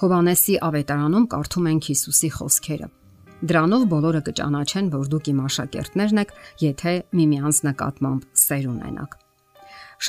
[0.00, 2.86] Հովանեսի ավետարանում կարդում ենք Հիսուսի խոսքերը։
[3.50, 6.32] Դրանով բոլորը կճանաչեն, որ դուք իմ աշակերտներն եք,
[6.62, 9.18] եթե միմյանց նկատմամբ սեր ունենաք։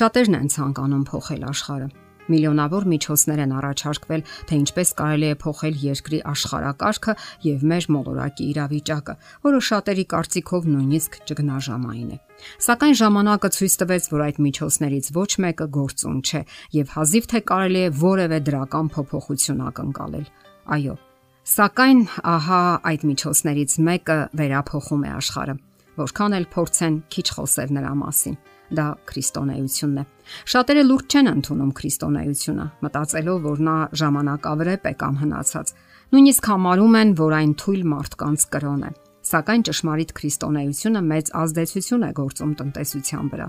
[0.00, 1.88] Շատերն են ցանկանում փոխել աշխարհը,
[2.32, 7.14] Միլիոնավոր միջոցներ են առաջարկվել, թե ինչպես կարելի է փոխել երկրի աշխարհակարգը
[7.46, 9.14] եւ մեր մոլորակի իրավիճակը,
[9.46, 12.18] որը շատերի կարծիքով նույնիսկ ճգնաժամային է։
[12.66, 16.42] Սակայն ժամանակը ցույց տվեց, որ այդ միջոցներից ոչ մեկը գործուն չէ
[16.82, 20.26] եւ հազիվ թե կարելի է որևէ դրական փոփոխություն ակնկալել։
[20.72, 20.94] Այո,
[21.42, 25.54] Սակայն ահա այդ միջոցներից մեկը վերափոխում է աշխարհը։
[25.98, 28.36] Որքան էլ փորձեն քիչ խոսել նրա մասին
[28.78, 30.04] դա քրիստոնեությունն է։
[30.52, 35.72] Շատերը լուրջ չեն ընդունում քրիստոնեությունը, մտածելով, որ նա ժամանակավրեպ է կամ հնացած։
[36.12, 38.92] Նույնիսկ համարում են, որ այն թույլ մարդկանց կրոն է
[39.32, 43.46] սակայն ճշմարիտ քրիստոնեությունը մեծ ազդեցություն է գործում տնտեսության վրա։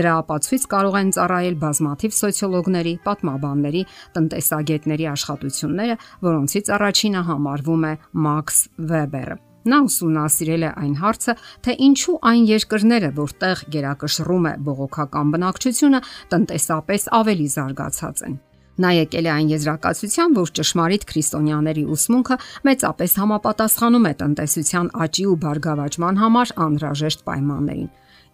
[0.00, 3.84] Դրա ապացույց կարող են ծառայել բազմաթիվ սոցիոլոգների, պատմաբանների,
[4.16, 7.94] տնտեսագետների աշխատությունները, որոնցից առաջինը համարվում է
[8.26, 11.32] Մաքս Վեբերը։ Նա ուսումնասիրել է այն հարցը,
[11.64, 16.00] թե ինչու այն երկրները, որտեղ գերակշռում է բողոքական բնակչությունը,
[16.32, 18.38] տնտեսապես ավելի զարգացած են։
[18.80, 25.36] Նա եկել է այն եզրակացության, որ ճշմարիտ քրիստոնյաների ուսմունքը մեծապես համապատասխանում է տնտեսության աճի ու
[25.44, 27.90] բարգավաճման համար անհրաժեշտ պայմաններին։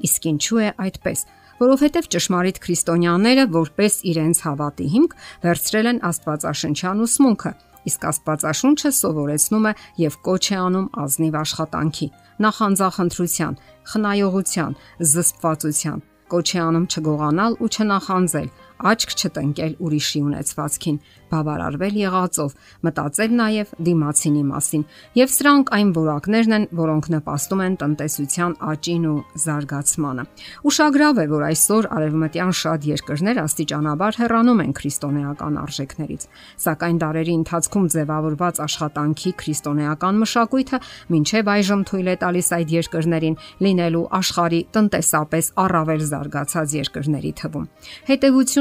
[0.06, 1.24] Իսկ ինչու է այդպես
[1.56, 5.14] որովհետև ճշմարիտ քրիստոնյաները որպես իրենց հավատի հիմք
[5.46, 7.52] վերցրել են Աստվածաշնչյան ուսմունքը,
[7.90, 12.08] իսկ Աստվածաշունչը սովորեցնում է եւ կոչ է անում ազնիվ աշխատանքի,
[12.46, 13.58] նախանձախնդրության,
[13.92, 14.76] խնայողության,
[15.12, 20.98] զսպվածության, կոչ է անում չգողանալ ու չնախանձել, աչք չտնկել ուրիշի ունեցվածքին,
[21.30, 22.50] բավարարվել եղածով,
[22.86, 24.82] մտածել նաև դիմացինի մասին։
[25.16, 30.24] Եվ սրանք այն որակներն են, որոնք նպաստում են տնտեսության աճին ու զարգացմանը։
[30.70, 36.28] Ուշագրավ է, որ այսօր արևմտյան շատ երկրներ աստիճանաբար հեռանում են քրիստոնեական արժեքներից,
[36.66, 40.80] սակայն դարերի ընթացքում ձևավորված աշխատանքի քրիստոնեական մշակույթը
[41.16, 47.66] մինչև այժմ թույլ է տալիս այդ երկրներին լինելու աշխարի տնտեսապես առավել զարգացած երկրների թվում։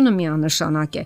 [0.06, 1.04] Հետևությունը միանշանակ է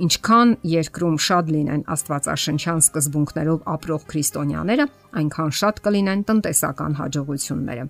[0.00, 4.86] ինչքան երկրում շատ լինեն Աստվածաշնչյան սկզբունքներով ապրող քրիստոնյաները,
[5.20, 7.84] այնքան շատ կլինեն տնտեսական հաջողությունները։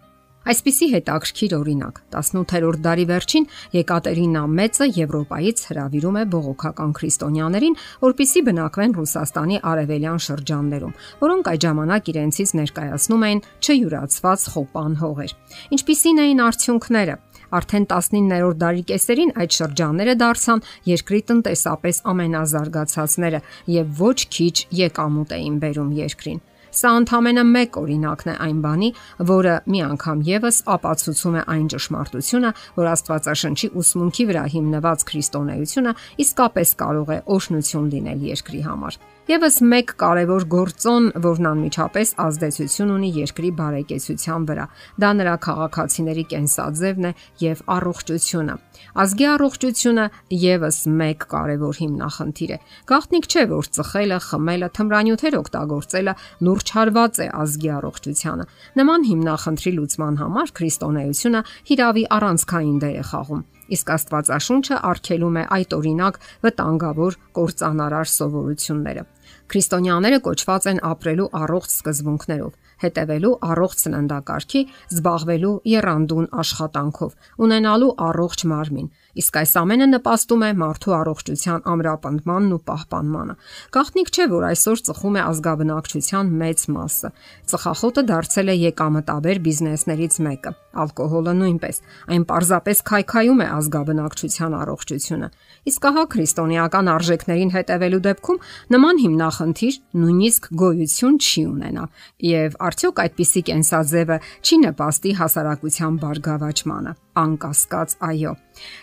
[0.51, 1.99] Այսպիսի հետաքրքիր օրինակ.
[2.17, 10.97] 18-րդ դարի վերջին Եկատերինա Մեծը Եվրոպայից հրավիրում է բողոքական քրիստոնյաներին, որpիսի բնակվեն Ռուսաստանի արևելյան շրջաններում,
[11.21, 15.37] որոնք այդ ժամանակ իրենցից ներկայացնում էին չյուրացված խոպան հողեր։
[15.77, 17.15] Ինչպիսին էին արդյունքները։
[17.59, 23.43] Արդեն 19-րդ դարի կեսերին այդ շրջանները դարձան երկրի տնտեսապես ամենազարգացածները
[23.81, 26.41] եւ ոչ քիչ եկամուտ էին բերում երկրին։
[26.71, 28.89] Սա ընդամենը մեկ օրինակն է այն բանի,
[29.27, 35.95] որը մի անգամ եւս ապացուցում է այն ճշմարտությունը, որ Աստվածաշնչի ուսմունքի վրա հիմնված քրիստոնեությունը
[36.25, 43.11] իսկապես կարող է օշնություն լինել երկրի համար։ Եվս մեկ կարևոր գործոն, որն անմիջապես ազդեցություն ունի
[43.19, 44.65] երկրի բարեկեցության վրա։
[45.05, 47.13] Դա նրա քաղաքացիների կենսաձևն է
[47.45, 48.57] եւ առողջությունը։
[49.05, 50.07] Ազգի առողջությունը
[50.41, 52.59] եւս մեկ կարևոր հիմնախնդիր է։
[52.91, 56.17] Գաղտնիք չէ, որ ծխելը, խմելը, թմրանյութեր օգտագործելը
[56.49, 58.51] լուրջ հարված է ազգի առողջությանը։
[58.81, 65.77] Նման հիմնախնդրի լուծման համար քրիստոնեությունը հիրավի առանցքային դեր է խաղում իսկ Աստվածաշունչը արգելում է այդ
[65.79, 69.07] օրինակ վտանգավոր կործանարար սովորությունները։
[69.51, 72.53] Քրիստոնյաները կոչված են ապրելու առողջ սկզբունքներով,
[72.85, 74.63] հետևելու առողջ սննդակարգի,
[74.95, 78.89] զբաղվելու երանդուն աշխատանքով, ունենալու առողջ մարմին,
[79.19, 83.35] Իսկ այս ամենը նպաստում է մարդու առողջության ամրապնդմանն ու պահպանմանը։
[83.75, 87.11] Գաղտնիք չէ, որ այսօր ծխում է ազգաբնակչության մեծ մասը։
[87.51, 91.83] Ծխախոտը դարձել է եկամտաբեր բիզնեսներից մեկը։ Ալկոհոլը նույնպես։
[92.15, 95.29] Այն պարզապես քայքայում է ազգաբնակչության առողջությունը։
[95.71, 101.85] Իսկ ահա քրիստոնեական արժեքներին հետևելու դեպքում նման հիմնախնդիր նույնիսկ գոյություն չի ունենա։
[102.25, 108.33] Եվ արդյոք այդպիսի կենսաձևը չի նպաստի հասարակության բարգավաճմանը անկասկած այո։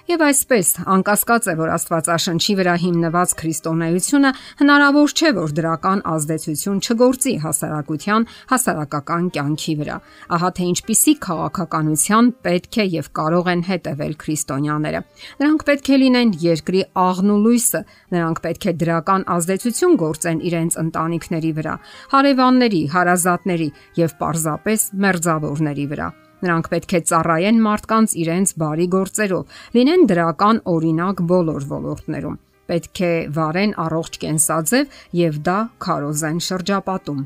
[0.07, 4.31] Եվ այսպես, անկասկած է, որ Աստվածաշնչի վրա հիմնված քրիստոնեությունը
[4.61, 9.97] հնարավոր չէ, որ դրական ազդեցություն չգործի հասարակության հասարակական կյանքի վրա։
[10.37, 15.01] Ահա թե ինչպիսի քաղաքականության պետք է եւ կարող են հետևել քրիստոնյաները։
[15.43, 17.81] Նրանք պետք է լինեն երկրի աղն ու լույսը,
[18.17, 21.75] նրանք պետք է դրական ազդեցություն գործեն իրենց ընտանիքների վրա,
[22.17, 23.69] հարևանների, հարազատների
[24.03, 31.23] եւ պարզապես մերձավորների վրա։ Նրանք պետք է ծառայեն մարդկանց իրենց բարի գործերով, լինեն դրական օրինակ
[31.31, 32.37] բոլոր ոլորտներում։
[32.67, 35.57] Պետք է վարեն առողջ կենսաձև եւ դա
[35.87, 37.21] քարոզեն շրջապատում։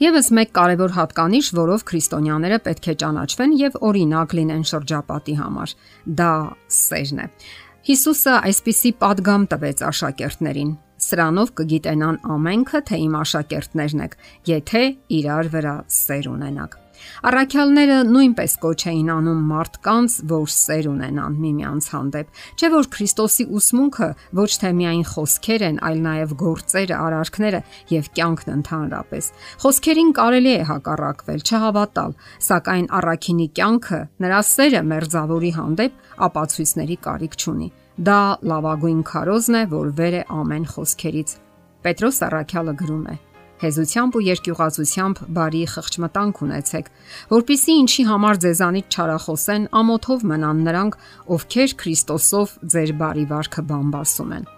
[0.00, 5.74] Եվս մեկ կարևոր հատկանիշ, որով քրիստոնյաները պետք է ճանաչվեն եւ օրինակ լինեն շրջապատի համար,
[6.20, 6.34] դա
[6.80, 7.26] սերն է։
[7.90, 10.72] Հիսուսը այսպիսի падգամ տվեց աշակերտներին.
[11.00, 14.16] Սրանով կգիտենան ամենքը, թե իմ աշակերտներն եք,
[14.50, 14.82] եթե
[15.20, 16.76] իրար վրա սեր ունենanak։
[17.30, 24.08] Առաքյալները նույնպես կոչ էին անում մարդկանց, որ սեր ունենան միմյանց հանդեպ։ Չէ որ Քրիստոսի ուսմունքը
[24.40, 27.60] ոչ թե միայն խոսքեր են, այլ նաև գործերը, արարքները
[27.94, 29.30] եւ կյանքն ընդհանրապես։
[29.64, 32.16] Խոսքերին կարելի է հակառակվել, չհավատալ,
[32.50, 37.70] սակայն առաքինի կյանքը, նրա սերը մերձավորի հանդեպ ապացույցների կարիք չունի։
[38.00, 41.34] Դա լավագույն քարոզն է, որ վեր է ամեն խոսքերից։
[41.84, 43.16] Պետրոս Արաքյալը գրում է.
[43.60, 46.86] Հեզությամբ ու երկյուղացությամբ բարի խղճմտանք ունեցեք,
[47.32, 50.96] որpիսի ինչի համար ձեզանից չարախոսեն, ամոթով մնան նրանք,
[51.36, 54.48] ովքեր Քրիստոսով ձեր բարի վարքը բամբասում են։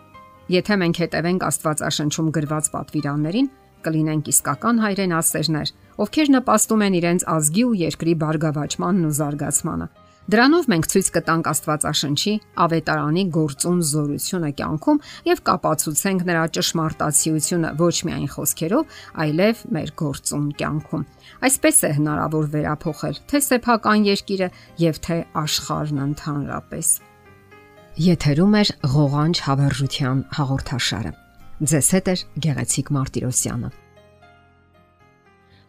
[0.53, 3.51] Եթե մենք հետևենք Աստվածաշնչում գրված պատվիրաններին,
[3.83, 9.87] կլինենք իսկական հայրենասերներ, ովքեր նպաստում են իրենց ազգի ու երկրի բարգավաճմանն ու զարգացմանը։
[10.31, 12.33] Դրանով մենք ցույց կտանք Աստվածաշնչի
[12.63, 21.05] ավետարանի գործուն զորությունը կյանքում եւ կապացուցենք նրա ճշմարտացիությունը ոչ միայն խոսքերով, այլև մեր գործուն կյանքում։
[21.51, 24.51] Այսպես է հնարավոր վերափոխել թե սեփական երկիրը
[24.87, 26.95] եւ թե աշխարհն ընդհանրապես։
[28.07, 28.65] Եթերում է
[28.95, 31.13] ղողանջ հավերժության հաղորդաշարը։
[31.63, 33.82] Ձեզ հետ է Գեղեցիկ Մարտիրոսյանը։